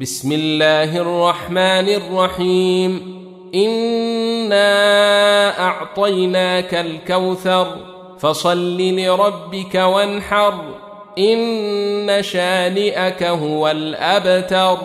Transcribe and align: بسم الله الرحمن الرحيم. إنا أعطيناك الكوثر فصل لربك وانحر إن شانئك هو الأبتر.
بسم 0.00 0.32
الله 0.32 0.96
الرحمن 0.98 1.88
الرحيم. 1.88 3.18
إنا 3.54 4.70
أعطيناك 5.60 6.74
الكوثر 6.74 7.76
فصل 8.18 8.78
لربك 8.78 9.74
وانحر 9.74 10.54
إن 11.18 12.22
شانئك 12.22 13.22
هو 13.22 13.68
الأبتر. 13.68 14.78